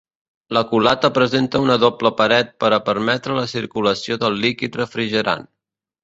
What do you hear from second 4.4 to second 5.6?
líquid refrigerant.